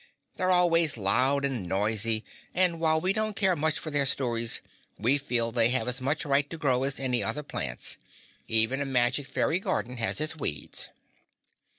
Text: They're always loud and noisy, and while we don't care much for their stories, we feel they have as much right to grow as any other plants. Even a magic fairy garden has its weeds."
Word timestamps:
They're 0.35 0.49
always 0.49 0.97
loud 0.97 1.45
and 1.45 1.69
noisy, 1.69 2.25
and 2.55 2.79
while 2.79 2.99
we 2.99 3.13
don't 3.13 3.35
care 3.35 3.55
much 3.55 3.77
for 3.77 3.91
their 3.91 4.07
stories, 4.07 4.59
we 4.97 5.19
feel 5.19 5.51
they 5.51 5.69
have 5.69 5.87
as 5.87 6.01
much 6.01 6.25
right 6.25 6.49
to 6.49 6.57
grow 6.57 6.81
as 6.81 6.99
any 6.99 7.21
other 7.23 7.43
plants. 7.43 7.97
Even 8.47 8.81
a 8.81 8.85
magic 8.85 9.27
fairy 9.27 9.59
garden 9.59 9.97
has 9.97 10.19
its 10.19 10.35
weeds." 10.35 10.89